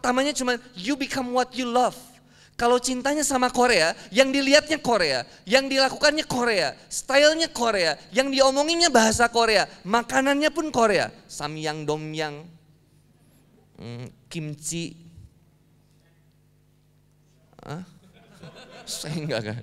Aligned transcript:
Pertamanya 0.00 0.32
cuma 0.32 0.56
you 0.72 0.96
become 0.96 1.36
what 1.36 1.52
you 1.52 1.68
love. 1.68 1.92
Kalau 2.56 2.80
cintanya 2.80 3.20
sama 3.20 3.52
Korea, 3.52 3.92
yang 4.08 4.32
dilihatnya 4.32 4.80
Korea, 4.80 5.28
yang 5.44 5.68
dilakukannya 5.68 6.24
Korea, 6.24 6.72
stylenya 6.88 7.52
Korea, 7.52 8.00
yang 8.08 8.32
diomonginnya 8.32 8.88
bahasa 8.88 9.28
Korea, 9.28 9.68
makanannya 9.84 10.48
pun 10.48 10.72
Korea. 10.72 11.12
Samyang, 11.28 11.84
domyang, 11.84 12.48
hmm, 13.76 14.08
kimchi. 14.32 14.96
Hah? 17.60 17.84
Saya 18.88 19.20
enggak 19.20 19.40
kan. 19.52 19.60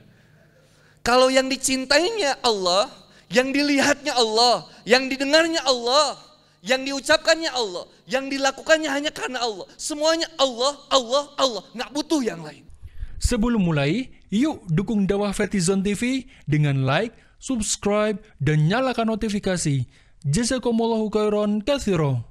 Kalau 1.01 1.33
yang 1.33 1.49
dicintainya 1.49 2.45
Allah, 2.45 2.93
yang 3.33 3.49
dilihatnya 3.49 4.13
Allah, 4.13 4.69
yang 4.85 5.09
didengarnya 5.09 5.65
Allah, 5.65 6.17
yang 6.65 6.81
diucapkannya 6.81 7.51
Allah, 7.53 7.85
yang 8.09 8.29
dilakukannya 8.29 8.89
hanya 8.89 9.11
karena 9.13 9.41
Allah. 9.41 9.65
Semuanya 9.77 10.25
Allah, 10.41 10.73
Allah, 10.89 11.23
Allah, 11.37 11.63
nggak 11.73 11.91
butuh 11.93 12.21
yang 12.25 12.41
lain. 12.41 12.65
Sebelum 13.17 13.61
mulai, 13.61 14.13
yuk 14.29 14.61
dukung 14.69 15.09
dakwah 15.09 15.33
Fetizon 15.33 15.81
TV 15.81 16.29
dengan 16.45 16.85
like, 16.85 17.13
subscribe, 17.37 18.21
dan 18.37 18.69
nyalakan 18.69 19.13
notifikasi. 19.17 19.85
Jazakumullahu 20.25 21.09
khairan 21.13 21.61
katsiro. 21.61 22.25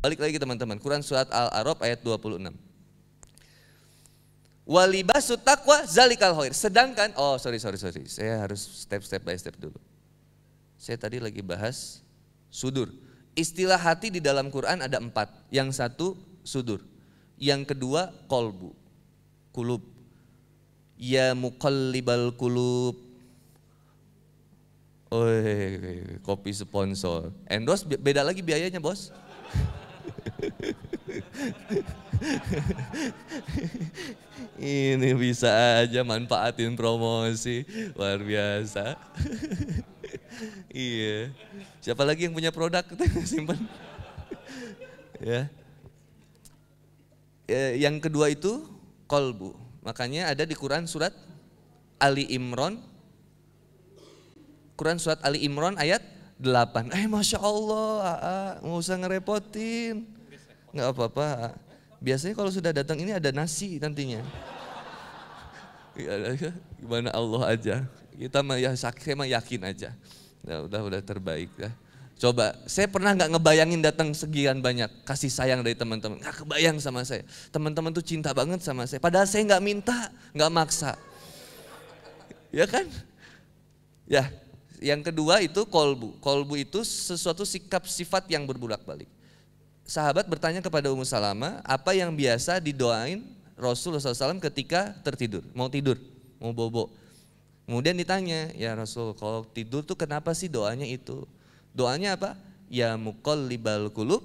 Balik 0.00 0.16
lagi 0.16 0.40
teman-teman, 0.40 0.80
Quran 0.80 1.04
surat 1.04 1.28
Al-A'raf 1.28 1.84
ayat 1.84 2.00
26. 2.00 2.69
Walibasu 4.70 5.34
taqwa 5.34 5.82
zalikal 5.82 6.30
khair. 6.38 6.54
Sedangkan, 6.54 7.10
oh 7.18 7.34
sorry, 7.42 7.58
sorry, 7.58 7.74
sorry. 7.74 8.06
Saya 8.06 8.46
harus 8.46 8.86
step 8.86 9.02
step 9.02 9.26
by 9.26 9.34
step 9.34 9.58
dulu. 9.58 9.74
Saya 10.78 10.94
tadi 10.94 11.18
lagi 11.18 11.42
bahas 11.42 12.06
sudur. 12.54 12.86
Istilah 13.34 13.82
hati 13.82 14.14
di 14.14 14.22
dalam 14.22 14.46
Quran 14.46 14.78
ada 14.78 15.02
empat. 15.02 15.26
Yang 15.50 15.82
satu 15.82 16.14
sudur. 16.46 16.86
Yang 17.34 17.74
kedua 17.74 18.14
kolbu. 18.30 18.70
Kulub. 19.50 19.82
Ya 20.94 21.34
mukallibal 21.34 22.30
kulub. 22.38 22.94
Oh, 25.10 25.26
kopi 26.22 26.54
sponsor. 26.54 27.34
Endorse 27.50 27.82
beda 27.82 28.22
lagi 28.22 28.38
biayanya 28.38 28.78
bos. 28.78 29.10
Ini 34.60 35.16
bisa 35.16 35.48
aja 35.84 36.04
manfaatin 36.04 36.76
promosi, 36.76 37.64
luar 37.96 38.20
biasa. 38.20 38.96
iya. 40.72 41.32
Siapa 41.80 42.04
lagi 42.04 42.28
yang 42.28 42.36
punya 42.36 42.52
produk 42.52 42.84
simpan? 43.30 43.60
ya. 45.20 45.48
Yang 47.74 48.08
kedua 48.08 48.30
itu 48.30 48.68
kolbu. 49.08 49.56
Makanya 49.82 50.30
ada 50.30 50.44
di 50.44 50.54
Quran 50.54 50.86
surat 50.86 51.12
Ali 51.96 52.28
Imran. 52.30 52.78
Quran 54.76 55.00
surat 55.00 55.20
Ali 55.24 55.44
Imran 55.44 55.76
ayat 55.76 56.04
8. 56.40 56.96
Eh 56.96 57.04
Masya 57.04 57.38
Allah, 57.40 58.56
nggak 58.64 58.80
usah 58.80 58.96
ngerepotin. 58.96 60.08
Nggak 60.72 60.88
apa-apa. 60.94 61.52
Biasanya 62.00 62.32
kalau 62.32 62.48
sudah 62.48 62.72
datang 62.72 62.96
ini 62.96 63.12
ada 63.12 63.28
nasi 63.28 63.76
nantinya. 63.76 64.24
Ya, 66.00 66.16
gimana 66.80 67.12
Allah 67.12 67.42
aja. 67.52 67.76
Kita 68.16 68.40
mah 68.40 68.56
ya 68.56 68.72
saya 68.72 69.12
mah 69.12 69.28
yakin 69.28 69.60
aja. 69.68 69.92
Ya, 70.40 70.56
udah 70.64 70.80
udah 70.80 71.00
terbaik 71.04 71.52
ya. 71.60 71.68
Coba, 72.20 72.52
saya 72.68 72.84
pernah 72.84 73.16
nggak 73.16 73.32
ngebayangin 73.32 73.80
datang 73.80 74.12
sekian 74.12 74.60
banyak 74.60 74.88
kasih 75.08 75.32
sayang 75.32 75.64
dari 75.64 75.72
teman-teman. 75.72 76.20
Nggak 76.20 76.44
kebayang 76.44 76.76
sama 76.76 77.00
saya. 77.04 77.24
Teman-teman 77.48 77.92
tuh 77.96 78.04
cinta 78.04 78.32
banget 78.36 78.60
sama 78.60 78.84
saya. 78.84 79.00
Padahal 79.00 79.24
saya 79.24 79.44
nggak 79.48 79.64
minta, 79.64 80.12
nggak 80.36 80.52
maksa. 80.52 81.00
Ya 82.52 82.68
kan? 82.68 82.84
Ya, 84.04 84.28
yang 84.84 85.00
kedua 85.00 85.40
itu 85.40 85.64
kolbu. 85.68 86.16
Kolbu 86.20 86.60
itu 86.60 86.84
sesuatu 86.84 87.44
sikap 87.44 87.88
sifat 87.88 88.28
yang 88.28 88.44
berbulak-balik. 88.44 89.08
Sahabat 89.90 90.30
bertanya 90.30 90.62
kepada 90.62 90.86
Ummu 90.94 91.02
Salama, 91.02 91.58
apa 91.66 91.90
yang 91.98 92.14
biasa 92.14 92.62
didoain 92.62 93.26
Rasulullah 93.58 93.98
SAW 93.98 94.38
ketika 94.38 94.94
tertidur, 95.02 95.42
mau 95.50 95.66
tidur, 95.66 95.98
mau 96.38 96.54
bobo. 96.54 96.94
Kemudian 97.66 97.98
ditanya, 97.98 98.54
ya 98.54 98.70
Rasul, 98.78 99.18
kalau 99.18 99.42
tidur 99.50 99.82
tuh 99.82 99.98
kenapa 99.98 100.30
sih 100.30 100.46
doanya 100.46 100.86
itu? 100.86 101.26
Doanya 101.74 102.14
apa? 102.14 102.38
Ya 102.70 102.94
libal 103.50 103.90
kulub, 103.90 104.22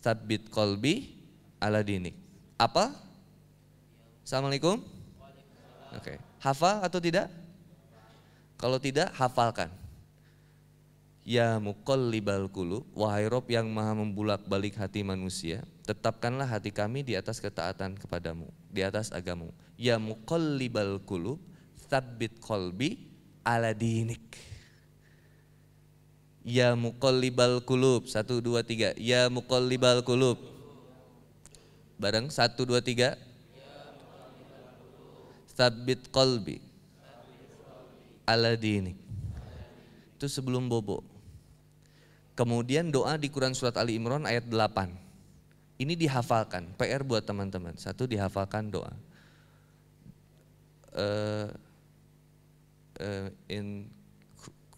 sabit 0.00 0.48
kolbi 0.48 1.12
ala 1.60 1.84
dinik. 1.84 2.16
Apa? 2.56 2.96
Assalamualaikum? 4.24 4.80
Oke, 6.00 6.00
okay. 6.00 6.16
hafal 6.40 6.80
atau 6.80 6.96
tidak? 6.96 7.28
Kalau 8.56 8.80
tidak, 8.80 9.12
hafalkan. 9.20 9.68
Ya 11.24 11.56
muqallibal 11.56 12.52
qulub, 12.52 12.84
wahai 12.92 13.24
Rob 13.32 13.48
yang 13.48 13.64
maha 13.72 13.96
membulak 13.96 14.44
balik 14.44 14.76
hati 14.76 15.00
manusia, 15.00 15.64
tetapkanlah 15.88 16.44
hati 16.44 16.68
kami 16.68 17.00
di 17.00 17.16
atas 17.16 17.40
ketaatan 17.40 17.96
kepadamu, 17.96 18.52
di 18.68 18.84
atas 18.84 19.08
agamu. 19.08 19.48
Ya 19.80 19.96
muqallibal 19.96 21.00
qulub, 21.00 21.40
tsabbit 21.80 22.44
qalbi 22.44 23.08
ala 23.40 23.72
dinik. 23.72 24.20
Ya 26.44 26.76
muqallibal 26.76 27.64
qulub, 27.64 28.04
satu 28.04 28.44
dua 28.44 28.60
tiga. 28.60 28.92
Ya 29.00 29.32
muqallibal 29.32 30.04
qulub. 30.04 30.36
Bareng, 31.96 32.28
satu 32.28 32.68
dua 32.68 32.84
tiga. 32.84 33.16
Tsabbit 35.56 36.12
qalbi 36.12 36.60
ala 38.28 38.52
dinik. 38.60 39.00
Itu 40.20 40.28
sebelum 40.28 40.68
bobo. 40.68 41.13
Kemudian 42.34 42.90
doa 42.90 43.14
di 43.14 43.30
Quran 43.30 43.54
Surat 43.54 43.78
Ali 43.78 43.94
Imran 43.94 44.26
ayat 44.26 44.50
8. 44.50 44.90
Ini 45.78 45.94
dihafalkan, 45.94 46.74
PR 46.74 47.06
buat 47.06 47.22
teman-teman. 47.22 47.78
Satu 47.78 48.10
dihafalkan 48.10 48.70
doa. 48.70 48.90
Uh, 50.94 51.50
uh, 53.02 53.28
in 53.50 53.90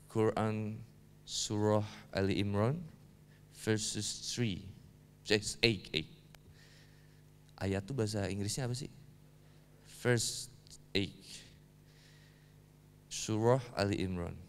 Quran 0.09 0.81
Surah 1.27 1.85
Ali 2.15 2.41
Imran 2.41 2.81
verses 3.53 4.33
3, 4.33 4.63
just 5.27 5.61
8, 5.61 5.91
8. 5.93 6.07
Ayat 7.57 7.83
itu 7.83 7.93
bahasa 7.97 8.29
Inggrisnya 8.29 8.69
apa 8.69 8.77
sih? 8.77 8.89
Verse 10.01 10.49
8. 10.95 11.09
Surah 13.11 13.65
Ali 13.75 14.07
Imran. 14.07 14.46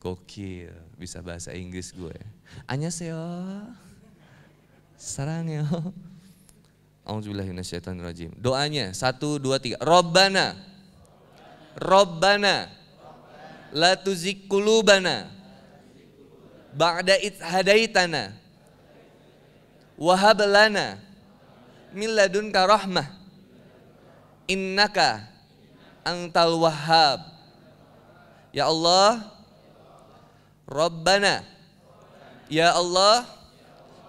Gokil, 0.00 0.72
bisa 0.96 1.20
bahasa 1.20 1.52
Inggris 1.52 1.92
gue. 1.92 2.16
Annyeonghaseyo. 2.64 3.20
Sarangyo. 4.96 5.68
Auzubillahiminasyaitonirrajim. 7.04 8.32
Doanya, 8.40 8.96
satu, 8.96 9.36
dua, 9.36 9.60
tiga. 9.60 9.76
Robbana. 9.84 10.56
Robbana. 11.76 12.72
La 13.76 13.92
tuzik 13.96 14.48
kulubana. 14.48 15.28
Ba'da 16.72 17.20
it 17.20 17.36
hadaitana. 17.36 18.32
Wahab 20.00 20.40
lana. 20.48 20.96
Min 21.92 22.16
rahmah. 22.16 23.08
Innaka 24.48 25.28
antal 26.08 26.56
wahhab. 26.56 27.20
Ya 28.50 28.66
Allah, 28.66 29.39
Rabbana. 30.70 31.42
Ya 32.46 32.70
Allah 32.74 33.26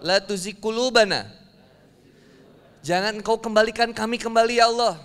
La 0.02 0.18
tuzikulubana 0.18 1.30
Jangan 2.82 3.22
engkau 3.22 3.38
kembalikan 3.38 3.94
kami 3.94 4.18
kembali 4.18 4.58
ya 4.58 4.66
Allah. 4.66 4.98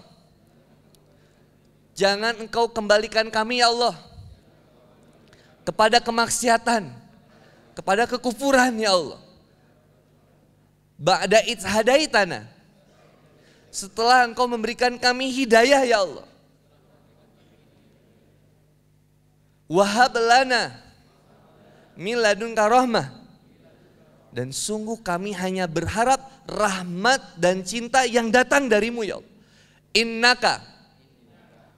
Jangan 1.92 2.40
engkau 2.44 2.68
kembalikan 2.72 3.28
kami 3.28 3.60
ya 3.60 3.68
Allah 3.68 3.92
Kepada 5.68 6.00
kemaksiatan 6.00 6.88
Kepada 7.76 8.08
kekufuran 8.08 8.72
ya 8.80 8.96
Allah. 8.96 9.20
Ba'da 10.96 11.44
hadaitana. 11.44 12.48
Setelah 13.68 14.24
engkau 14.24 14.48
memberikan 14.48 14.96
kami 14.96 15.28
hidayah 15.28 15.84
ya 15.84 16.00
Allah. 16.00 16.24
Wahab 19.68 20.16
lana 20.16 20.85
miladunka 21.96 22.64
rahmah. 22.68 23.08
Dan 24.36 24.52
sungguh 24.52 25.00
kami 25.00 25.32
hanya 25.32 25.64
berharap 25.64 26.20
rahmat 26.44 27.40
dan 27.40 27.64
cinta 27.64 28.04
yang 28.04 28.28
datang 28.28 28.68
darimu 28.68 29.00
ya 29.00 29.16
Allah. 29.16 29.32
Innaka 29.96 30.60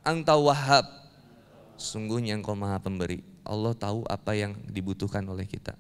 anta 0.03 0.35
wahab. 0.35 0.83
Sungguhnya 1.79 2.35
engkau 2.35 2.59
maha 2.59 2.83
pemberi. 2.83 3.23
Allah 3.47 3.73
tahu 3.79 4.03
apa 4.11 4.35
yang 4.35 4.59
dibutuhkan 4.67 5.23
oleh 5.31 5.47
kita. 5.47 5.79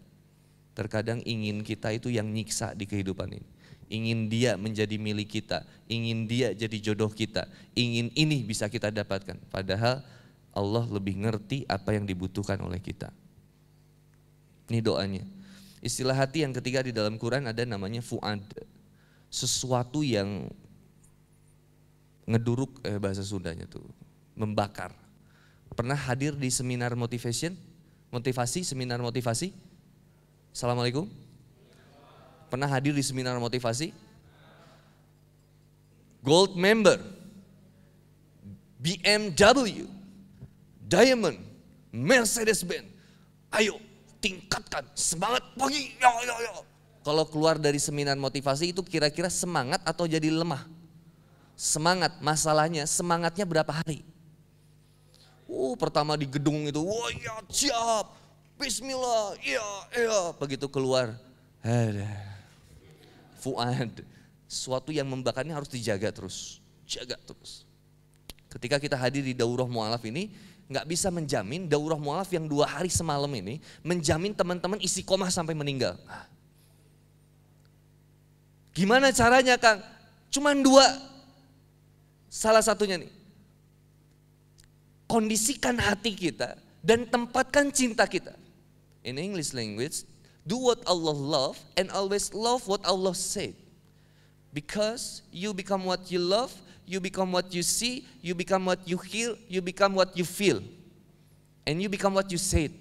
Terkadang 0.79 1.19
ingin 1.27 1.67
kita 1.67 1.91
itu 1.91 2.07
yang 2.07 2.31
nyiksa 2.31 2.79
di 2.79 2.87
kehidupan 2.87 3.35
ini. 3.35 3.49
Ingin 3.91 4.31
dia 4.31 4.55
menjadi 4.55 4.95
milik 5.01 5.43
kita, 5.43 5.67
ingin 5.91 6.29
dia 6.31 6.55
jadi 6.55 6.77
jodoh 6.79 7.11
kita, 7.11 7.49
ingin 7.75 8.13
ini 8.15 8.45
bisa 8.47 8.71
kita 8.71 8.93
dapatkan. 8.93 9.41
Padahal 9.51 10.07
Allah 10.55 10.85
lebih 10.87 11.19
ngerti 11.25 11.65
apa 11.67 11.97
yang 11.97 12.05
dibutuhkan 12.07 12.61
oleh 12.63 12.79
kita. 12.79 13.11
Ini 14.69 14.85
doanya. 14.85 15.25
Istilah 15.81 16.13
hati 16.13 16.45
yang 16.45 16.53
ketiga 16.53 16.85
di 16.85 16.93
dalam 16.93 17.17
Quran 17.17 17.49
ada 17.49 17.65
namanya 17.65 18.05
fuad. 18.05 18.45
Sesuatu 19.33 20.05
yang 20.05 20.49
ngeduruk 22.29 22.85
eh, 22.85 23.01
bahasa 23.01 23.25
Sundanya 23.25 23.65
tuh, 23.65 23.85
membakar. 24.37 24.93
Pernah 25.73 25.97
hadir 25.97 26.37
di 26.37 26.53
seminar 26.53 26.93
motivation? 26.93 27.57
Motivasi, 28.13 28.65
seminar 28.65 29.01
motivasi? 29.01 29.53
Assalamualaikum. 30.53 31.09
Pernah 32.49 32.69
hadir 32.69 32.97
di 32.97 33.05
seminar 33.05 33.37
motivasi? 33.37 33.93
Gold 36.25 36.57
member, 36.57 37.01
BMW, 38.81 39.89
Diamond, 40.89 41.39
Mercedes-Benz. 41.93 42.89
Ayo 43.49 43.88
tingkatkan 44.19 44.85
semangat 44.95 45.43
pagi. 45.55 45.95
Yo, 45.99 46.13
yo, 46.27 46.37
yo. 46.43 46.55
Kalau 47.07 47.25
keluar 47.25 47.57
dari 47.57 47.81
seminar 47.81 48.19
motivasi 48.21 48.77
itu 48.77 48.85
kira-kira 48.85 49.33
semangat 49.33 49.81
atau 49.87 50.05
jadi 50.05 50.29
lemah? 50.29 50.69
Semangat, 51.59 52.21
masalahnya 52.23 52.85
semangatnya 52.87 53.43
berapa 53.49 53.73
hari? 53.73 54.05
Uh, 55.49 55.73
pertama 55.81 56.13
di 56.15 56.29
gedung 56.29 56.69
itu, 56.69 56.79
wah 56.85 57.09
ya 57.17 57.41
siap, 57.49 58.13
Bismillah, 58.61 59.33
iya, 59.41 59.69
iya. 59.97 60.21
Begitu 60.37 60.69
keluar, 60.69 61.17
ada 61.65 62.11
fuad, 63.41 64.05
suatu 64.45 64.93
yang 64.93 65.09
membakarnya 65.09 65.57
harus 65.57 65.73
dijaga 65.73 66.13
terus, 66.13 66.61
jaga 66.85 67.17
terus. 67.25 67.65
Ketika 68.53 68.77
kita 68.77 69.01
hadir 69.01 69.25
di 69.25 69.33
daurah 69.33 69.65
mualaf 69.65 70.05
ini, 70.05 70.35
nggak 70.69 70.85
bisa 70.85 71.09
menjamin 71.09 71.65
daurah 71.65 71.97
mualaf 71.97 72.29
yang 72.29 72.45
dua 72.45 72.69
hari 72.69 72.93
semalam 72.93 73.29
ini 73.33 73.59
menjamin 73.81 74.37
teman-teman 74.37 74.79
isi 74.85 75.01
koma 75.01 75.33
sampai 75.33 75.57
meninggal. 75.57 75.97
Gimana 78.77 79.11
caranya 79.11 79.59
Kang? 79.59 79.83
Cuman 80.29 80.61
dua, 80.61 80.87
Salah 82.29 82.61
satunya 82.61 83.01
nih, 83.01 83.09
kondisikan 85.09 85.81
hati 85.81 86.13
kita 86.13 86.61
dan 86.85 87.09
tempatkan 87.09 87.73
cinta 87.73 88.05
kita. 88.05 88.37
In 89.01 89.17
English 89.17 89.57
language, 89.57 90.05
do 90.45 90.61
what 90.61 90.85
Allah 90.85 91.17
love 91.17 91.57
and 91.81 91.89
always 91.89 92.37
love 92.37 92.69
what 92.69 92.85
Allah 92.85 93.17
said. 93.17 93.57
Because 94.53 95.25
you 95.33 95.57
become 95.57 95.89
what 95.89 96.13
you 96.13 96.21
love, 96.21 96.53
you 96.89 97.05
become 97.05 97.29
what 97.29 97.53
you 97.53 97.61
see, 97.61 98.09
you 98.25 98.33
become 98.33 98.65
what 98.65 98.81
you 98.89 98.97
hear, 98.97 99.37
you 99.45 99.61
become 99.61 99.93
what 99.93 100.17
you 100.17 100.25
feel. 100.25 100.65
And 101.69 101.85
you 101.85 101.93
become 101.93 102.17
what 102.17 102.33
you 102.33 102.41
said. 102.41 102.73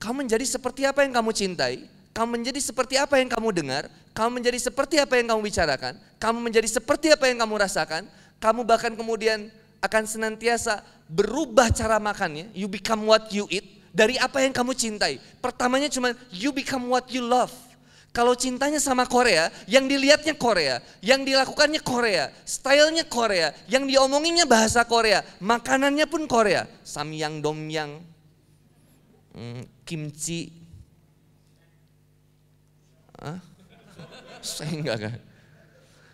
Kamu 0.00 0.24
menjadi 0.24 0.48
seperti 0.48 0.88
apa 0.88 1.04
yang 1.04 1.12
kamu 1.12 1.28
cintai, 1.36 1.84
kamu 2.16 2.40
menjadi 2.40 2.56
seperti 2.64 2.96
apa 2.96 3.20
yang 3.20 3.28
kamu 3.28 3.52
dengar, 3.52 3.92
kamu 4.16 4.40
menjadi 4.40 4.58
seperti 4.72 4.96
apa 4.96 5.20
yang 5.20 5.28
kamu 5.36 5.40
bicarakan, 5.44 5.94
kamu 6.16 6.38
menjadi 6.40 6.68
seperti 6.80 7.12
apa 7.12 7.28
yang 7.28 7.44
kamu 7.44 7.54
rasakan, 7.60 8.08
kamu 8.40 8.64
bahkan 8.64 8.96
kemudian 8.96 9.52
akan 9.84 10.08
senantiasa 10.08 10.80
berubah 11.04 11.68
cara 11.68 12.00
makannya, 12.00 12.48
you 12.56 12.64
become 12.64 13.04
what 13.04 13.28
you 13.28 13.44
eat, 13.52 13.84
dari 13.92 14.16
apa 14.16 14.40
yang 14.40 14.56
kamu 14.56 14.72
cintai. 14.72 15.20
Pertamanya 15.44 15.92
cuma 15.92 16.16
you 16.32 16.48
become 16.54 16.88
what 16.88 17.04
you 17.12 17.20
love. 17.20 17.52
Kalau 18.08 18.34
cintanya 18.34 18.82
sama 18.82 19.06
Korea, 19.06 19.52
yang 19.70 19.86
dilihatnya 19.86 20.34
Korea, 20.34 20.82
yang 21.04 21.22
dilakukannya 21.22 21.78
Korea, 21.84 22.32
stylenya 22.42 23.06
Korea, 23.06 23.54
yang 23.70 23.86
diomonginnya 23.86 24.48
bahasa 24.48 24.82
Korea, 24.82 25.22
makanannya 25.38 26.08
pun 26.08 26.26
Korea. 26.26 26.66
Samyang, 26.82 27.44
domyang, 27.44 28.02
hmm, 29.36 29.62
kimchi, 29.86 30.58
Hah? 33.18 33.38
Saya 34.46 34.70
enggak 34.70 34.98
kan. 35.02 35.18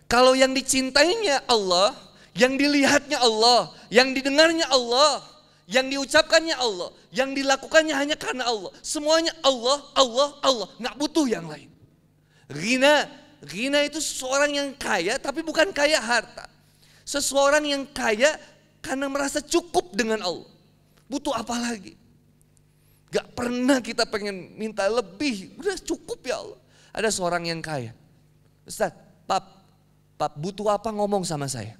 Kalau 0.08 0.32
yang 0.32 0.56
dicintainya 0.56 1.44
Allah, 1.48 1.92
yang 2.36 2.56
dilihatnya 2.56 3.20
Allah, 3.20 3.72
yang 3.92 4.12
didengarnya 4.16 4.68
Allah, 4.72 5.20
yang 5.68 5.88
diucapkannya 5.88 6.56
Allah, 6.56 6.92
yang 7.12 7.32
dilakukannya 7.32 7.92
hanya 7.92 8.16
karena 8.16 8.48
Allah. 8.48 8.72
Semuanya 8.84 9.32
Allah, 9.44 9.80
Allah, 9.96 10.28
Allah. 10.44 10.68
Nggak 10.80 10.96
butuh 10.96 11.26
yang 11.28 11.48
lain. 11.48 11.73
Rina, 12.48 13.08
Rina 13.44 13.80
itu 13.84 14.00
seseorang 14.00 14.52
yang 14.52 14.70
kaya 14.76 15.16
tapi 15.16 15.40
bukan 15.40 15.72
kaya 15.72 16.00
harta. 16.00 16.48
Seseorang 17.04 17.64
yang 17.64 17.84
kaya 17.88 18.36
karena 18.80 19.08
merasa 19.08 19.40
cukup 19.40 19.92
dengan 19.92 20.20
Allah. 20.24 20.48
Butuh 21.08 21.36
apa 21.36 21.56
lagi? 21.56 21.96
Gak 23.12 23.36
pernah 23.36 23.78
kita 23.78 24.08
pengen 24.08 24.56
minta 24.56 24.88
lebih. 24.88 25.54
Udah 25.60 25.76
cukup 25.78 26.24
ya 26.24 26.40
Allah. 26.40 26.58
Ada 26.90 27.08
seorang 27.12 27.44
yang 27.48 27.60
kaya. 27.60 27.92
Ustaz, 28.64 28.92
pap, 29.28 29.44
pap 30.16 30.32
butuh 30.34 30.72
apa 30.72 30.88
ngomong 30.88 31.22
sama 31.22 31.46
saya? 31.46 31.76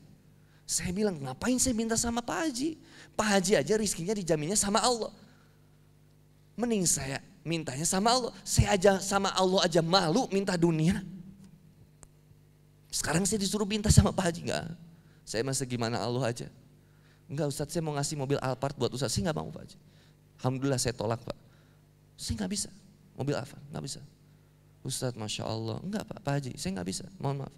Saya 0.64 0.93
bilang, 0.96 1.20
ngapain 1.20 1.60
saya 1.60 1.76
minta 1.76 1.96
sama 1.96 2.25
Pak 2.25 2.49
Haji? 2.49 2.81
Pak 3.12 3.26
Haji 3.37 3.52
aja 3.60 3.75
rizkinya 3.76 4.17
dijaminnya 4.17 4.56
sama 4.56 4.81
Allah. 4.81 5.12
Mending 6.56 6.87
saya 6.88 7.20
mintanya 7.44 7.85
sama 7.85 8.11
Allah. 8.11 8.32
Saya 8.43 8.75
aja 8.75 8.99
sama 8.99 9.31
Allah 9.37 9.69
aja 9.69 9.85
malu 9.85 10.26
minta 10.32 10.56
dunia. 10.56 11.05
Sekarang 12.88 13.23
saya 13.29 13.38
disuruh 13.38 13.69
minta 13.69 13.93
sama 13.93 14.11
Pak 14.11 14.25
Haji. 14.32 14.41
Enggak, 14.49 14.67
saya 15.23 15.43
masih 15.44 15.69
gimana 15.69 16.00
Allah 16.00 16.25
aja. 16.32 16.49
Enggak 17.29 17.52
Ustaz, 17.52 17.70
saya 17.70 17.85
mau 17.85 17.94
ngasih 17.94 18.17
mobil 18.17 18.38
Alphard 18.41 18.75
buat 18.75 18.91
Ustaz. 18.91 19.12
Saya 19.12 19.29
enggak 19.29 19.38
mau 19.38 19.52
Pak 19.52 19.62
Haji. 19.69 19.76
Alhamdulillah 20.41 20.81
saya 20.81 20.94
tolak 20.96 21.20
Pak. 21.23 21.37
Saya 22.17 22.41
enggak 22.41 22.50
bisa. 22.50 22.70
Mobil 23.14 23.37
Alphard, 23.37 23.62
enggak 23.70 23.85
bisa. 23.85 24.00
Ustadz 24.85 25.17
Masya 25.17 25.49
Allah, 25.49 25.81
enggak 25.81 26.05
Pak, 26.05 26.19
Pak 26.20 26.32
Haji, 26.38 26.52
saya 26.61 26.76
enggak 26.76 26.88
bisa, 26.93 27.05
mohon 27.17 27.41
maaf. 27.41 27.55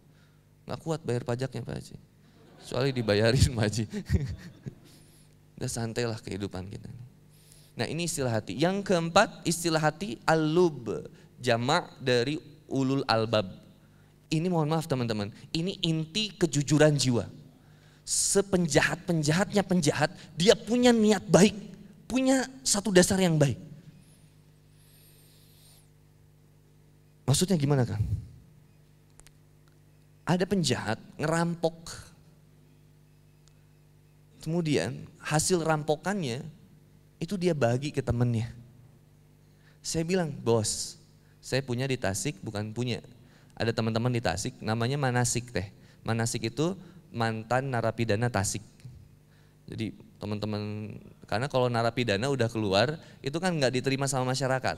Enggak 0.63 0.79
kuat 0.87 1.01
bayar 1.03 1.27
pajaknya 1.27 1.63
Pak 1.67 1.75
Haji. 1.75 1.97
Soalnya 2.63 2.93
dibayarin 2.95 3.51
Pak 3.51 3.65
Haji. 3.67 3.85
Udah 5.59 5.71
santai 5.71 6.07
lah 6.07 6.19
kehidupan 6.23 6.71
kita. 6.71 6.87
Nah 7.77 7.85
ini 7.85 8.09
istilah 8.09 8.33
hati. 8.41 8.57
Yang 8.57 8.89
keempat 8.89 9.45
istilah 9.45 9.79
hati 9.79 10.17
alub, 10.25 10.89
jamak 11.37 11.93
dari 12.01 12.41
ulul 12.73 13.05
albab. 13.05 13.53
Ini 14.33 14.49
mohon 14.51 14.67
maaf 14.67 14.91
teman-teman, 14.91 15.31
ini 15.55 15.79
inti 15.85 16.35
kejujuran 16.35 16.97
jiwa. 16.99 17.29
Sepenjahat-penjahatnya 18.03 19.63
penjahat, 19.63 20.11
dia 20.35 20.59
punya 20.59 20.91
niat 20.91 21.23
baik, 21.31 21.55
punya 22.11 22.49
satu 22.67 22.91
dasar 22.91 23.21
yang 23.23 23.39
baik. 23.39 23.61
Maksudnya 27.27 27.59
gimana 27.59 27.87
kan? 27.87 28.03
Ada 30.27 30.43
penjahat 30.47 30.99
ngerampok. 31.19 31.91
Kemudian 34.43 35.07
hasil 35.23 35.63
rampokannya 35.63 36.47
itu 37.17 37.35
dia 37.41 37.57
bagi 37.57 37.93
ke 37.93 38.05
temennya. 38.05 38.53
Saya 39.81 40.03
bilang, 40.03 40.35
bos, 40.35 40.99
saya 41.39 41.63
punya 41.63 41.87
di 41.87 41.95
Tasik, 41.95 42.43
bukan 42.43 42.75
punya. 42.75 43.01
Ada 43.55 43.71
teman-teman 43.73 44.11
di 44.11 44.21
Tasik, 44.21 44.59
namanya 44.59 44.99
Manasik 44.99 45.55
teh. 45.55 45.71
Manasik 46.03 46.51
itu 46.51 46.75
mantan 47.15 47.71
narapidana 47.71 48.27
Tasik. 48.29 48.63
Jadi 49.67 49.95
teman-teman, 50.19 50.95
karena 51.31 51.47
kalau 51.47 51.71
narapidana 51.71 52.27
udah 52.29 52.51
keluar, 52.51 52.99
itu 53.23 53.39
kan 53.39 53.55
nggak 53.55 53.79
diterima 53.79 54.11
sama 54.11 54.35
masyarakat. 54.35 54.77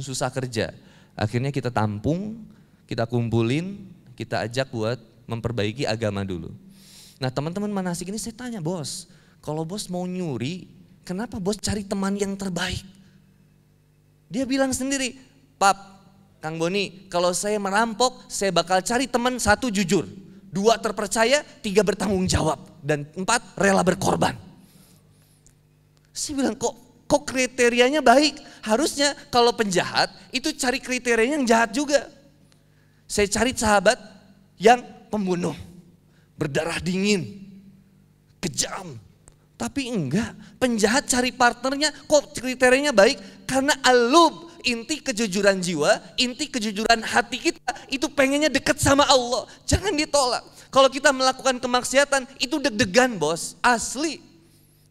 Susah 0.00 0.32
kerja. 0.32 0.72
Akhirnya 1.18 1.52
kita 1.52 1.68
tampung, 1.68 2.48
kita 2.88 3.04
kumpulin, 3.04 3.86
kita 4.16 4.42
ajak 4.48 4.72
buat 4.72 4.98
memperbaiki 5.28 5.86
agama 5.86 6.26
dulu. 6.26 6.50
Nah 7.20 7.28
teman-teman 7.28 7.70
manasik 7.70 8.08
ini 8.08 8.16
saya 8.16 8.32
tanya 8.32 8.58
bos, 8.64 9.06
kalau 9.44 9.62
bos 9.68 9.86
mau 9.92 10.08
nyuri, 10.08 10.79
kenapa 11.04 11.40
bos 11.42 11.58
cari 11.58 11.84
teman 11.84 12.16
yang 12.16 12.34
terbaik? 12.36 12.82
Dia 14.30 14.46
bilang 14.46 14.70
sendiri, 14.70 15.18
Pap, 15.58 15.76
Kang 16.40 16.56
Boni, 16.56 17.10
kalau 17.12 17.34
saya 17.34 17.60
merampok, 17.60 18.24
saya 18.30 18.54
bakal 18.54 18.80
cari 18.80 19.04
teman 19.10 19.36
satu 19.36 19.68
jujur, 19.68 20.06
dua 20.48 20.78
terpercaya, 20.78 21.44
tiga 21.60 21.84
bertanggung 21.84 22.24
jawab, 22.24 22.62
dan 22.80 23.04
empat 23.12 23.42
rela 23.58 23.84
berkorban. 23.84 24.38
Saya 26.14 26.40
bilang 26.40 26.56
kok 26.56 27.04
kok 27.10 27.26
kriterianya 27.26 28.00
baik. 28.00 28.38
Harusnya 28.62 29.18
kalau 29.34 29.50
penjahat 29.50 30.14
itu 30.30 30.54
cari 30.54 30.78
kriterianya 30.78 31.42
yang 31.42 31.48
jahat 31.48 31.70
juga. 31.74 32.06
Saya 33.10 33.26
cari 33.26 33.50
sahabat 33.50 33.98
yang 34.62 34.78
pembunuh, 35.10 35.58
berdarah 36.38 36.78
dingin, 36.78 37.26
kejam, 38.38 38.94
Tapi 39.60 39.92
enggak, 39.92 40.32
penjahat 40.56 41.04
cari 41.04 41.36
partnernya 41.36 41.92
kok 42.08 42.32
kriterianya 42.32 42.96
baik 42.96 43.20
karena 43.44 43.76
alub 43.84 44.48
inti 44.64 45.04
kejujuran 45.04 45.60
jiwa, 45.60 46.00
inti 46.16 46.48
kejujuran 46.48 47.04
hati 47.04 47.36
kita 47.36 47.68
itu 47.92 48.08
pengennya 48.08 48.48
dekat 48.48 48.80
sama 48.80 49.04
Allah. 49.04 49.44
Jangan 49.68 49.92
ditolak. 49.92 50.40
Kalau 50.72 50.88
kita 50.88 51.12
melakukan 51.12 51.60
kemaksiatan 51.60 52.24
itu 52.40 52.56
deg-degan 52.56 53.20
bos, 53.20 53.52
asli. 53.60 54.24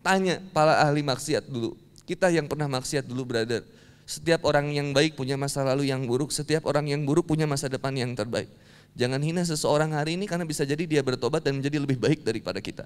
Tanya 0.05 0.38
para 0.53 0.85
ahli 0.85 1.01
maksiat 1.01 1.49
dulu. 1.49 1.73
Kita 2.05 2.29
yang 2.29 2.45
pernah 2.45 2.69
maksiat 2.69 3.09
dulu 3.09 3.25
brother. 3.25 3.65
Setiap 4.05 4.45
orang 4.45 4.69
yang 4.69 4.93
baik 4.93 5.17
punya 5.17 5.33
masa 5.33 5.65
lalu 5.65 5.89
yang 5.89 6.05
buruk, 6.05 6.29
setiap 6.29 6.69
orang 6.69 6.93
yang 6.93 7.01
buruk 7.09 7.25
punya 7.25 7.49
masa 7.49 7.65
depan 7.65 7.93
yang 7.97 8.13
terbaik. 8.13 8.53
Jangan 8.93 9.21
hina 9.21 9.41
seseorang 9.45 9.97
hari 9.97 10.13
ini 10.13 10.29
karena 10.29 10.45
bisa 10.45 10.61
jadi 10.61 10.85
dia 10.85 11.01
bertobat 11.01 11.41
dan 11.41 11.57
menjadi 11.57 11.77
lebih 11.81 11.97
baik 11.97 12.21
daripada 12.21 12.61
kita. 12.61 12.85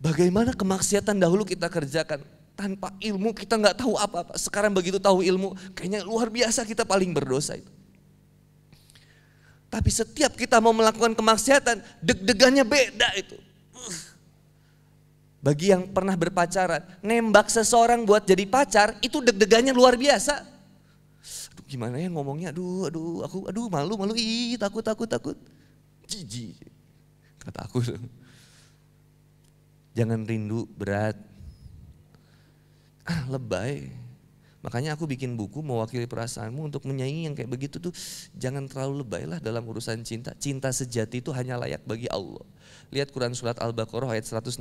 Bagaimana 0.00 0.56
kemaksiatan 0.56 1.20
dahulu 1.20 1.44
kita 1.44 1.68
kerjakan 1.68 2.24
tanpa 2.56 2.92
ilmu 3.00 3.36
kita 3.36 3.60
nggak 3.60 3.84
tahu 3.84 4.00
apa-apa. 4.00 4.32
Sekarang 4.40 4.72
begitu 4.72 4.96
tahu 4.96 5.20
ilmu, 5.20 5.52
kayaknya 5.76 6.04
luar 6.04 6.32
biasa 6.32 6.64
kita 6.64 6.88
paling 6.88 7.12
berdosa 7.12 7.56
itu. 7.60 7.68
Tapi 9.70 9.90
setiap 9.92 10.34
kita 10.34 10.58
mau 10.58 10.74
melakukan 10.74 11.14
kemaksiatan, 11.14 11.78
deg-degannya 12.02 12.64
beda 12.66 13.08
itu. 13.14 13.38
Bagi 15.40 15.72
yang 15.72 15.88
pernah 15.88 16.12
berpacaran, 16.18 16.84
nembak 17.00 17.48
seseorang 17.48 18.04
buat 18.04 18.28
jadi 18.28 18.44
pacar, 18.44 18.98
itu 19.00 19.24
deg-degannya 19.24 19.72
luar 19.72 19.96
biasa. 19.96 20.42
Aduh, 21.54 21.64
gimana 21.64 21.96
ya 21.96 22.12
ngomongnya, 22.12 22.52
aduh, 22.52 22.92
aduh, 22.92 23.24
aku, 23.24 23.38
aduh, 23.48 23.72
malu, 23.72 23.94
malu, 23.96 24.12
ih, 24.18 24.58
takut, 24.60 24.84
takut, 24.84 25.08
takut. 25.08 25.36
Jijik, 26.04 26.60
kata 27.40 27.64
aku. 27.64 27.80
Jangan 29.94 30.22
rindu 30.26 30.66
berat. 30.78 31.18
Ah 33.02 33.26
lebay. 33.26 33.90
Makanya 34.60 34.92
aku 34.92 35.08
bikin 35.08 35.40
buku 35.40 35.64
mewakili 35.64 36.04
perasaanmu 36.04 36.68
untuk 36.68 36.84
menyayangi 36.84 37.22
yang 37.24 37.34
kayak 37.34 37.48
begitu 37.48 37.80
tuh 37.80 37.96
jangan 38.36 38.68
terlalu 38.68 39.00
lebay 39.00 39.24
lah 39.24 39.40
dalam 39.40 39.64
urusan 39.64 40.04
cinta. 40.04 40.36
Cinta 40.36 40.68
sejati 40.68 41.24
itu 41.24 41.32
hanya 41.32 41.56
layak 41.56 41.80
bagi 41.88 42.04
Allah. 42.12 42.44
Lihat 42.92 43.08
Quran 43.08 43.32
surat 43.32 43.56
Al-Baqarah 43.56 44.12
ayat 44.12 44.28
165 44.28 44.60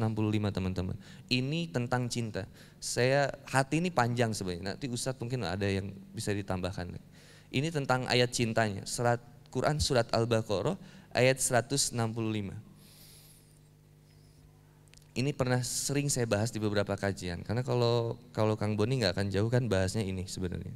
teman-teman. 0.55 0.95
Ini 1.27 1.67
tentang 1.75 2.07
cinta. 2.07 2.47
Saya 2.79 3.27
hati 3.51 3.83
ini 3.83 3.91
panjang 3.91 4.31
sebenarnya. 4.31 4.73
Nanti 4.73 4.87
Ustadz 4.87 5.19
mungkin 5.19 5.43
ada 5.43 5.67
yang 5.67 5.91
bisa 6.15 6.31
ditambahkan. 6.31 6.95
Ini 7.51 7.67
tentang 7.67 8.07
ayat 8.07 8.31
cintanya. 8.31 8.87
Surat 8.87 9.19
Quran 9.51 9.83
surat 9.83 10.07
Al-Baqarah 10.15 10.79
ayat 11.11 11.43
165 11.43 11.91
ini 15.19 15.35
pernah 15.35 15.59
sering 15.59 16.07
saya 16.07 16.23
bahas 16.23 16.47
di 16.47 16.63
beberapa 16.63 16.95
kajian. 16.95 17.43
Karena 17.43 17.59
kalau 17.59 18.15
kalau 18.31 18.55
Kang 18.55 18.79
Boni 18.79 19.03
nggak 19.03 19.19
akan 19.19 19.27
jauh 19.27 19.51
kan 19.51 19.67
bahasnya 19.67 20.07
ini 20.07 20.23
sebenarnya. 20.23 20.71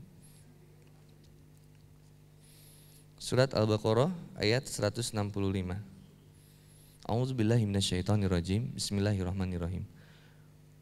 Surat 3.23 3.55
Al-Baqarah 3.55 4.11
ayat 4.35 4.67
165. 4.67 5.15
A'udzubillahi 7.07 7.63
minasyaitonirrajim. 7.63 8.75
Bismillahirrahmanirrahim. 8.75 9.87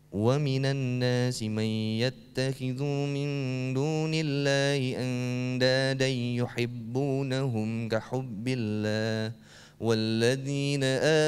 Wa 0.10 0.41
minan 0.41 0.98
nasi 0.98 1.46
man 1.46 1.70
yattakhidhu 2.01 3.06
min 3.13 3.30
dunillahi 3.77 4.98
andadan 4.98 6.13
yuhibbunahum 6.41 7.86
ka 7.94 8.01
hubbillah. 8.10 9.38
والذين 9.81 10.83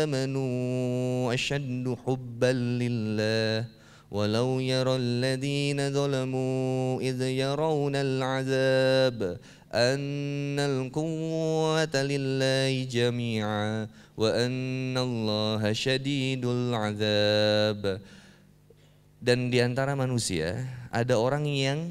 آمنوا 0.05 1.33
أشد 1.33 1.97
حبا 2.05 2.53
لله 2.53 3.65
ولو 4.13 4.61
يرى 4.61 4.95
الذين 4.95 5.79
ظلموا 5.89 7.01
إذ 7.01 7.17
يرون 7.17 7.95
العذاب 7.97 9.19
أن 9.73 10.53
القوة 10.61 11.95
لله 11.97 12.73
جميعا 12.85 13.89
وأن 14.13 14.93
الله 14.93 15.61
شديد 15.73 16.45
العذاب. 16.45 17.81
Dan 19.23 19.49
di 19.49 19.57
antara 19.65 19.97
manusia 19.97 20.61
ada 20.93 21.17
orang 21.17 21.49
yang 21.49 21.89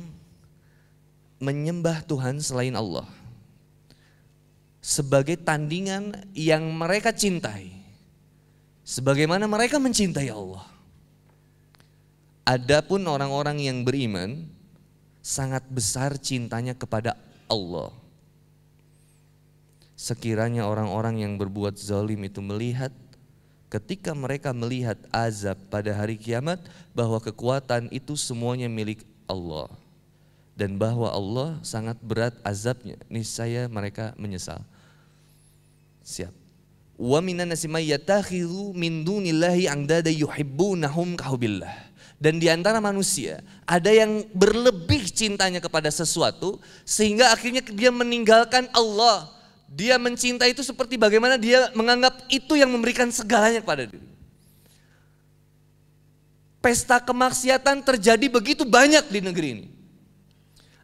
menyembah 1.42 2.06
Tuhan 2.06 2.38
selain 2.38 2.78
Allah. 2.78 3.08
Sebagai 4.82 5.38
tandingan 5.38 6.26
yang 6.34 6.66
mereka 6.74 7.14
cintai. 7.14 7.70
Sebagaimana 8.82 9.46
mereka 9.46 9.78
mencintai 9.78 10.26
Allah. 10.34 10.66
Adapun 12.42 13.06
orang-orang 13.06 13.62
yang 13.62 13.86
beriman 13.86 14.50
sangat 15.22 15.62
besar 15.70 16.18
cintanya 16.18 16.74
kepada 16.74 17.14
Allah. 17.46 17.94
Sekiranya 19.94 20.66
orang-orang 20.66 21.22
yang 21.22 21.38
berbuat 21.38 21.78
zalim 21.78 22.26
itu 22.26 22.42
melihat 22.42 22.90
ketika 23.70 24.10
mereka 24.18 24.50
melihat 24.50 24.98
azab 25.14 25.54
pada 25.70 25.94
hari 25.94 26.18
kiamat 26.18 26.58
bahwa 26.90 27.22
kekuatan 27.22 27.86
itu 27.94 28.18
semuanya 28.18 28.66
milik 28.66 29.06
Allah 29.30 29.70
dan 30.58 30.76
bahwa 30.76 31.08
Allah 31.08 31.56
sangat 31.64 31.96
berat 32.02 32.34
azabnya 32.44 32.98
niscaya 33.08 33.70
mereka 33.70 34.12
menyesal 34.20 34.60
Siap. 36.02 36.34
Wa 36.98 37.18
minan 37.18 37.50
nasi 37.50 37.70
may 37.70 37.88
yattakhidhu 37.88 38.74
min 38.76 39.06
dunillahi 39.06 39.70
andada 39.70 40.10
yuhibbunahum 40.10 41.14
kahubillah. 41.18 41.72
Dan 42.22 42.38
di 42.38 42.46
antara 42.46 42.78
manusia 42.78 43.42
ada 43.66 43.90
yang 43.90 44.22
berlebih 44.30 45.10
cintanya 45.10 45.58
kepada 45.58 45.90
sesuatu 45.90 46.62
sehingga 46.86 47.34
akhirnya 47.34 47.62
dia 47.66 47.90
meninggalkan 47.90 48.70
Allah. 48.70 49.30
Dia 49.72 49.96
mencintai 49.96 50.52
itu 50.52 50.60
seperti 50.60 51.00
bagaimana 51.00 51.40
dia 51.40 51.72
menganggap 51.72 52.28
itu 52.28 52.60
yang 52.60 52.68
memberikan 52.68 53.08
segalanya 53.08 53.64
kepada 53.64 53.88
diri. 53.88 54.04
Pesta 56.62 57.02
kemaksiatan 57.02 57.82
terjadi 57.82 58.26
begitu 58.30 58.62
banyak 58.62 59.02
di 59.10 59.18
negeri 59.24 59.48
ini. 59.58 59.66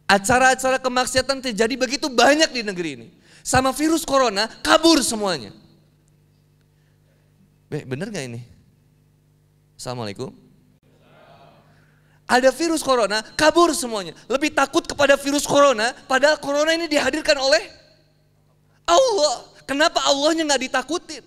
Acara-acara 0.09 0.81
kemaksiatan 0.81 1.37
terjadi 1.39 1.75
begitu 1.77 2.09
banyak 2.09 2.49
di 2.49 2.65
negeri 2.65 2.89
ini 2.97 3.07
sama 3.49 3.73
virus 3.73 4.05
corona 4.05 4.45
kabur 4.61 5.01
semuanya. 5.01 5.49
Be, 7.65 7.81
bener 7.81 8.13
gak 8.13 8.29
ini? 8.29 8.45
Assalamualaikum. 9.73 10.29
Ada 12.29 12.53
virus 12.53 12.85
corona, 12.85 13.25
kabur 13.33 13.73
semuanya. 13.73 14.13
Lebih 14.29 14.53
takut 14.53 14.85
kepada 14.85 15.17
virus 15.17 15.49
corona, 15.49 15.97
padahal 16.05 16.37
corona 16.37 16.77
ini 16.77 16.85
dihadirkan 16.85 17.41
oleh 17.41 17.73
Allah. 18.85 19.49
Kenapa 19.65 19.97
Allahnya 20.05 20.45
nggak 20.45 20.69
ditakutin? 20.69 21.25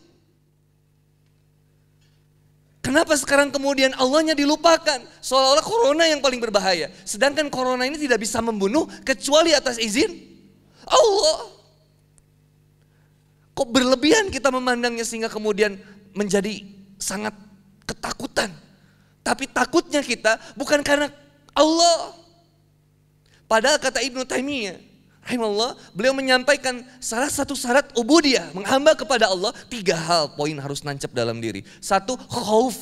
Kenapa 2.86 3.18
sekarang 3.18 3.50
kemudian 3.50 3.98
Allahnya 3.98 4.38
dilupakan? 4.38 5.02
Seolah-olah 5.18 5.66
corona 5.66 6.06
yang 6.06 6.22
paling 6.22 6.38
berbahaya. 6.38 6.86
Sedangkan 7.02 7.50
corona 7.50 7.82
ini 7.82 7.98
tidak 7.98 8.22
bisa 8.22 8.38
membunuh 8.38 8.86
kecuali 9.02 9.54
atas 9.54 9.82
izin 9.82 10.10
Allah. 10.86 11.61
Kok 13.52 13.68
berlebihan 13.68 14.32
kita 14.32 14.48
memandangnya 14.48 15.04
sehingga 15.04 15.28
kemudian 15.28 15.76
menjadi 16.16 16.64
sangat 16.96 17.36
ketakutan. 17.84 18.48
Tapi 19.22 19.46
takutnya 19.50 20.00
kita 20.00 20.40
bukan 20.56 20.80
karena 20.80 21.12
Allah. 21.52 22.16
Padahal 23.46 23.76
kata 23.76 24.00
Ibnu 24.00 24.24
Taimiyah, 24.24 24.80
rahimahullah, 25.28 25.76
beliau 25.92 26.16
menyampaikan 26.16 26.80
salah 26.98 27.28
satu 27.28 27.52
syarat 27.52 27.92
ubudiyah, 27.92 28.48
menghamba 28.56 28.96
kepada 28.96 29.28
Allah, 29.28 29.52
tiga 29.68 29.92
hal 29.92 30.32
poin 30.32 30.56
harus 30.56 30.80
nancep 30.80 31.12
dalam 31.12 31.36
diri. 31.36 31.60
Satu, 31.78 32.16
khauf. 32.16 32.74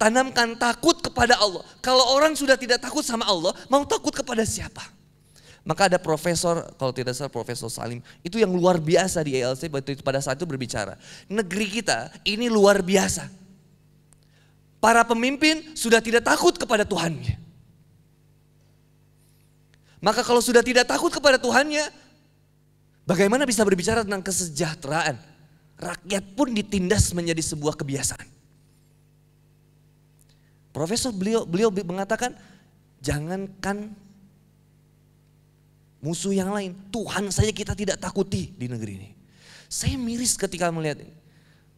Tanamkan 0.00 0.56
takut 0.56 0.96
kepada 1.02 1.36
Allah. 1.36 1.60
Kalau 1.84 2.16
orang 2.16 2.32
sudah 2.32 2.56
tidak 2.56 2.80
takut 2.80 3.04
sama 3.04 3.28
Allah, 3.28 3.52
mau 3.68 3.84
takut 3.84 4.14
kepada 4.14 4.46
siapa? 4.48 4.80
Maka 5.70 5.86
ada 5.86 6.02
profesor, 6.02 6.66
kalau 6.74 6.90
tidak 6.90 7.14
salah 7.14 7.30
Profesor 7.30 7.70
Salim, 7.70 8.02
itu 8.26 8.42
yang 8.42 8.50
luar 8.50 8.82
biasa 8.82 9.22
di 9.22 9.38
ELC 9.38 9.70
pada 10.02 10.18
saat 10.18 10.34
itu 10.34 10.42
berbicara. 10.42 10.98
Negeri 11.30 11.78
kita 11.78 12.10
ini 12.26 12.50
luar 12.50 12.82
biasa. 12.82 13.30
Para 14.82 15.06
pemimpin 15.06 15.78
sudah 15.78 16.02
tidak 16.02 16.26
takut 16.26 16.58
kepada 16.58 16.82
Tuhannya. 16.82 17.38
Maka 20.02 20.26
kalau 20.26 20.42
sudah 20.42 20.58
tidak 20.58 20.90
takut 20.90 21.14
kepada 21.14 21.38
Tuhannya, 21.38 21.86
bagaimana 23.06 23.46
bisa 23.46 23.62
berbicara 23.62 24.02
tentang 24.02 24.26
kesejahteraan? 24.26 25.22
Rakyat 25.78 26.34
pun 26.34 26.50
ditindas 26.50 27.14
menjadi 27.14 27.46
sebuah 27.46 27.78
kebiasaan. 27.78 28.26
Profesor 30.74 31.14
beliau 31.14 31.46
beliau 31.46 31.70
mengatakan, 31.70 32.34
jangankan 32.98 33.94
musuh 36.00 36.32
yang 36.32 36.50
lain. 36.50 36.76
Tuhan 36.88 37.28
saja 37.32 37.52
kita 37.52 37.76
tidak 37.76 38.00
takuti 38.00 38.52
di 38.56 38.66
negeri 38.66 38.92
ini. 38.96 39.10
Saya 39.70 39.94
miris 39.94 40.34
ketika 40.34 40.68
melihat 40.74 41.04
ini. 41.06 41.20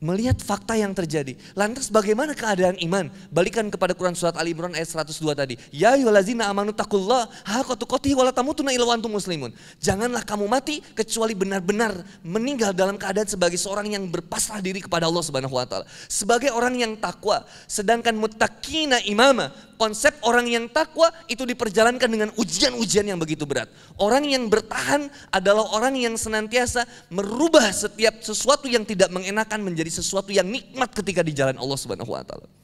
melihat 0.03 0.35
fakta 0.43 0.75
yang 0.75 0.91
terjadi. 0.91 1.39
Lantas 1.55 1.87
bagaimana 1.87 2.35
keadaan 2.35 2.75
iman? 2.83 3.07
Balikan 3.31 3.71
kepada 3.71 3.95
Quran 3.95 4.19
surat 4.19 4.35
Ali 4.35 4.51
Imran 4.51 4.75
ayat 4.75 4.91
102 4.91 5.31
tadi. 5.39 5.55
Ya 5.71 5.95
ayyuhallazina 5.95 6.51
amanu 6.51 6.75
taqullah 6.75 7.31
haqqa 7.47 7.79
tuqatih 7.79 8.19
wa 8.19 8.27
la 8.27 8.35
tamutunna 8.35 8.75
illa 8.75 8.99
antum 8.99 9.15
muslimun. 9.15 9.55
Janganlah 9.79 10.27
kamu 10.27 10.51
mati 10.51 10.83
kecuali 10.83 11.39
benar-benar 11.39 12.03
meninggal 12.27 12.75
dalam 12.75 12.99
keadaan 12.99 13.31
sebagai 13.31 13.55
seorang 13.55 13.95
yang 13.95 14.11
berpasrah 14.11 14.59
diri 14.59 14.83
kepada 14.83 15.07
Allah 15.07 15.23
Subhanahu 15.23 15.55
wa 15.55 15.63
taala. 15.71 15.87
Sebagai 16.11 16.51
orang 16.51 16.75
yang 16.83 16.99
takwa, 16.99 17.47
sedangkan 17.71 18.19
muttaqina 18.19 18.99
imama, 19.07 19.55
konsep 19.83 20.15
orang 20.23 20.47
yang 20.47 20.71
takwa 20.71 21.11
itu 21.27 21.43
diperjalankan 21.43 22.07
dengan 22.07 22.31
ujian-ujian 22.39 23.03
yang 23.03 23.19
begitu 23.19 23.43
berat. 23.43 23.67
Orang 23.99 24.23
yang 24.23 24.47
bertahan 24.47 25.11
adalah 25.35 25.75
orang 25.75 25.99
yang 25.99 26.15
senantiasa 26.15 26.87
merubah 27.11 27.67
setiap 27.75 28.23
sesuatu 28.23 28.71
yang 28.71 28.87
tidak 28.87 29.11
mengenakan 29.11 29.59
menjadi 29.59 29.91
sesuatu 29.91 30.31
yang 30.31 30.47
nikmat 30.47 30.95
ketika 30.95 31.27
di 31.27 31.35
jalan 31.35 31.59
Allah 31.59 31.75
Subhanahu 31.75 32.15
wa 32.15 32.23
taala. 32.23 32.62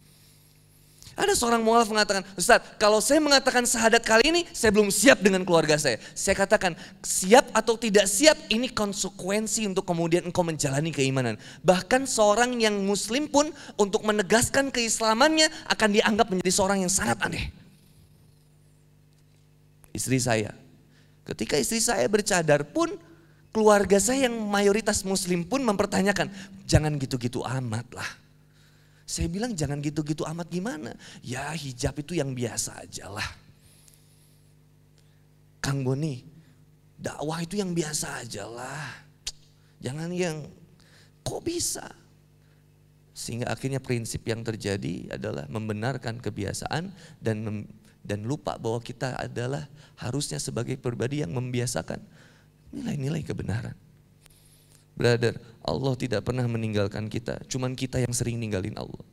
Ada 1.18 1.34
seorang 1.34 1.66
mualaf 1.66 1.90
mengatakan, 1.90 2.22
Ustaz, 2.38 2.62
kalau 2.78 3.02
saya 3.02 3.18
mengatakan 3.18 3.66
syahadat 3.66 4.06
kali 4.06 4.30
ini, 4.30 4.46
saya 4.54 4.70
belum 4.70 4.86
siap 4.86 5.18
dengan 5.18 5.42
keluarga 5.42 5.74
saya. 5.74 5.98
Saya 6.14 6.38
katakan, 6.38 6.78
siap 7.02 7.50
atau 7.50 7.74
tidak 7.74 8.06
siap, 8.06 8.38
ini 8.46 8.70
konsekuensi 8.70 9.66
untuk 9.66 9.82
kemudian 9.82 10.30
engkau 10.30 10.46
menjalani 10.46 10.94
keimanan. 10.94 11.34
Bahkan 11.66 12.06
seorang 12.06 12.62
yang 12.62 12.78
muslim 12.86 13.26
pun 13.26 13.50
untuk 13.74 14.06
menegaskan 14.06 14.70
keislamannya 14.70 15.50
akan 15.66 15.88
dianggap 15.90 16.30
menjadi 16.30 16.54
seorang 16.54 16.86
yang 16.86 16.92
sangat 16.92 17.18
aneh. 17.26 17.50
Istri 19.90 20.22
saya, 20.22 20.54
ketika 21.26 21.58
istri 21.58 21.82
saya 21.82 22.06
bercadar 22.06 22.62
pun, 22.62 22.94
keluarga 23.50 23.98
saya 23.98 24.30
yang 24.30 24.38
mayoritas 24.38 25.02
muslim 25.02 25.42
pun 25.42 25.66
mempertanyakan, 25.66 26.30
jangan 26.62 26.94
gitu-gitu 26.94 27.42
amat 27.42 27.90
lah. 27.90 28.27
Saya 29.08 29.24
bilang 29.32 29.56
jangan 29.56 29.80
gitu-gitu 29.80 30.28
amat 30.28 30.52
gimana. 30.52 30.92
Ya 31.24 31.48
hijab 31.56 31.96
itu 31.96 32.12
yang 32.12 32.36
biasa 32.36 32.84
aja 32.84 33.08
lah. 33.08 33.24
Kang 35.64 35.80
Boni, 35.80 36.28
dakwah 37.00 37.40
itu 37.40 37.56
yang 37.56 37.72
biasa 37.72 38.20
aja 38.20 38.44
lah. 38.44 39.08
Jangan 39.80 40.12
yang 40.12 40.44
kok 41.24 41.40
bisa. 41.40 41.88
Sehingga 43.16 43.48
akhirnya 43.48 43.80
prinsip 43.80 44.28
yang 44.28 44.44
terjadi 44.44 45.16
adalah 45.16 45.48
membenarkan 45.48 46.20
kebiasaan 46.20 46.92
dan 47.24 47.64
dan 48.04 48.20
lupa 48.28 48.60
bahwa 48.60 48.78
kita 48.84 49.16
adalah 49.16 49.66
harusnya 49.96 50.36
sebagai 50.36 50.76
pribadi 50.76 51.24
yang 51.24 51.32
membiasakan 51.32 51.98
nilai-nilai 52.76 53.24
kebenaran. 53.24 53.74
Brother, 54.94 55.38
Allah 55.68 55.94
tidak 55.94 56.24
pernah 56.24 56.44
meninggalkan 56.48 57.06
kita, 57.06 57.44
cuman 57.46 57.76
kita 57.76 58.00
yang 58.00 58.12
sering 58.16 58.40
ninggalin 58.40 58.74
Allah. 58.74 59.04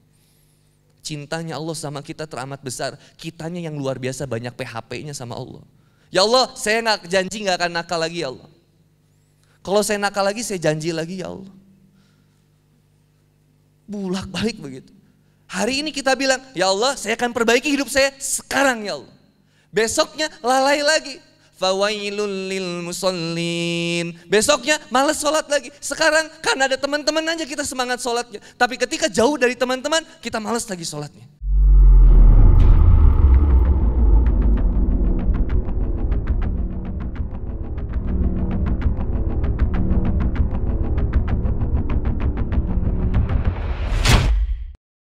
Cintanya 1.05 1.61
Allah 1.61 1.75
sama 1.77 2.01
kita 2.01 2.25
teramat 2.25 2.63
besar, 2.65 2.97
kitanya 3.19 3.61
yang 3.61 3.77
luar 3.77 4.01
biasa 4.01 4.25
banyak 4.25 4.55
PHP-nya 4.57 5.13
sama 5.13 5.37
Allah. 5.37 5.61
Ya 6.09 6.25
Allah, 6.25 6.49
saya 6.57 6.81
nggak 6.81 7.11
janji 7.11 7.45
nggak 7.45 7.57
akan 7.61 7.71
nakal 7.75 7.99
lagi 8.01 8.25
ya 8.25 8.33
Allah. 8.33 8.49
Kalau 9.61 9.81
saya 9.85 10.01
nakal 10.01 10.25
lagi, 10.25 10.41
saya 10.41 10.57
janji 10.57 10.89
lagi 10.89 11.21
ya 11.21 11.29
Allah. 11.29 11.53
Bulak 13.85 14.25
balik 14.33 14.57
begitu. 14.57 14.89
Hari 15.45 15.85
ini 15.85 15.93
kita 15.93 16.17
bilang, 16.17 16.41
ya 16.57 16.73
Allah 16.73 16.97
saya 16.97 17.13
akan 17.13 17.29
perbaiki 17.29 17.69
hidup 17.69 17.85
saya 17.85 18.09
sekarang 18.17 18.81
ya 18.81 18.97
Allah. 18.97 19.13
Besoknya 19.69 20.31
lalai 20.41 20.81
lagi. 20.81 21.21
Fawailul 21.55 22.51
lil 22.51 22.83
musallin. 22.83 24.15
Besoknya 24.27 24.79
males 24.91 25.19
sholat 25.19 25.47
lagi. 25.47 25.71
Sekarang 25.79 26.27
kan 26.39 26.55
ada 26.59 26.75
teman-teman 26.75 27.23
aja 27.31 27.43
kita 27.47 27.63
semangat 27.63 27.99
sholatnya. 28.03 28.43
Tapi 28.55 28.75
ketika 28.79 29.07
jauh 29.07 29.35
dari 29.39 29.55
teman-teman 29.55 30.03
kita 30.19 30.39
males 30.39 30.67
lagi 30.67 30.83
sholatnya. 30.83 31.34